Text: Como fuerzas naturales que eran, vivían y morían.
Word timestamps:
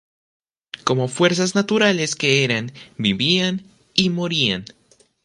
Como 0.83 1.07
fuerzas 1.07 1.53
naturales 1.53 2.15
que 2.15 2.43
eran, 2.43 2.71
vivían 2.97 3.61
y 3.93 4.09
morían. 4.09 4.65